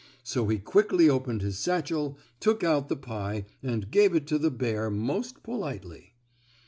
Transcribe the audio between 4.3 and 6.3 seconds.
the bear most politely.